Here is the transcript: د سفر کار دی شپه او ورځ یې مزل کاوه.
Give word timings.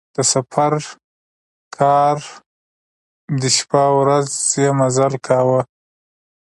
د 0.15 0.17
سفر 0.33 0.73
کار 1.77 2.17
دی 3.39 3.49
شپه 3.57 3.81
او 3.89 3.95
ورځ 4.01 4.29
یې 4.61 4.69
مزل 4.79 5.13
کاوه. 5.27 5.61